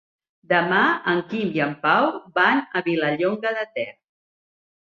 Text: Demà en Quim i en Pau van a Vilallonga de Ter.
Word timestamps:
Demà 0.53 0.79
en 1.11 1.19
Quim 1.33 1.51
i 1.59 1.61
en 1.67 1.75
Pau 1.83 2.07
van 2.39 2.65
a 2.81 2.83
Vilallonga 2.91 3.55
de 3.59 3.67
Ter. 3.77 3.89